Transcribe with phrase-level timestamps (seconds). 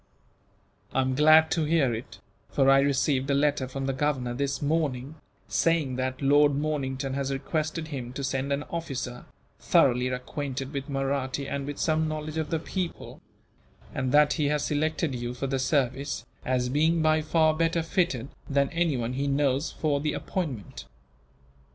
[0.93, 2.17] "I am glad to hear it,
[2.49, 5.13] for I received a letter from the Governor, this morning,
[5.47, 9.25] saying that Lord Mornington has requested him to send an officer,
[9.59, 13.21] thoroughly acquainted with Mahratti and with some knowledge of the people;
[13.93, 18.29] and that he has selected you for the service, as being by far better fitted
[18.49, 20.85] than anyone he knows for the appointment.